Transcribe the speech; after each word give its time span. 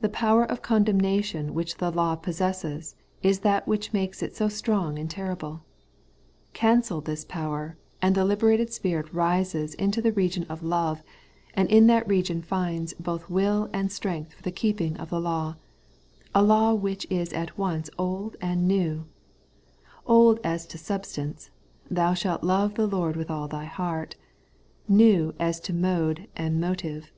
The 0.00 0.08
power 0.08 0.42
of 0.44 0.62
condemnation 0.62 1.54
which 1.54 1.76
the 1.76 1.92
law 1.92 2.16
possesses 2.16 2.96
is 3.22 3.38
that 3.46 3.68
which 3.68 3.92
makes 3.92 4.20
it 4.20 4.34
so 4.34 4.48
strong 4.48 4.98
and 4.98 5.08
terrible. 5.08 5.62
Cancel 6.54 7.00
this 7.00 7.24
power, 7.24 7.76
and 8.02 8.16
the 8.16 8.24
liberated 8.24 8.72
spirit 8.72 9.14
rises 9.14 9.74
into 9.74 10.02
the 10.02 10.10
region 10.10 10.44
of 10.48 10.64
love, 10.64 11.04
and 11.54 11.70
in 11.70 11.86
that 11.86 12.08
region 12.08 12.42
finds 12.42 12.94
both 12.94 13.30
will 13.30 13.70
and 13.72 13.92
strength 13.92 14.32
for 14.34 14.42
the 14.42 14.50
keeping 14.50 14.96
of 14.96 15.10
the 15.10 15.20
law,— 15.20 15.54
a 16.34 16.42
law 16.42 16.74
which 16.74 17.06
is 17.08 17.32
at 17.32 17.56
once 17.56 17.88
old 17.96 18.34
and 18.40 18.66
new: 18.66 19.06
old 20.04 20.40
as 20.42 20.66
to 20.66 20.78
substance 20.78 21.50
('Thou 21.88 22.12
shalt 22.12 22.42
love 22.42 22.74
the 22.74 22.88
Lord 22.88 23.14
with 23.14 23.30
all 23.30 23.46
thy 23.46 23.66
heart'); 23.66 24.16
new 24.88 25.32
as 25.38 25.60
to 25.60 25.72
mode 25.72 26.26
and 26.34 26.60
motive. 26.60 27.12